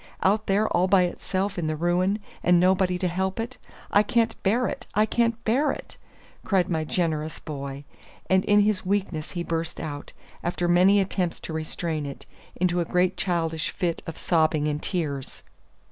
[0.23, 3.59] Out there all by itself in the ruin, and nobody to help it!
[3.91, 4.87] I can't bear it!
[4.95, 5.95] I can't bear it!"
[6.43, 7.83] cried my generous boy.
[8.27, 10.11] And in his weakness he burst out,
[10.43, 12.25] after many attempts to restrain it,
[12.55, 15.43] into a great childish fit of sobbing and tears.